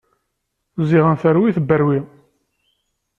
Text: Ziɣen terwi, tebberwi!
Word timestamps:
Ziɣen 0.89 1.15
terwi, 1.21 1.49
tebberwi! 1.55 1.99